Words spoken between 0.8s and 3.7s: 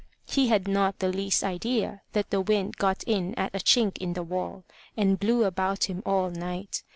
the least idea that the wind got in at a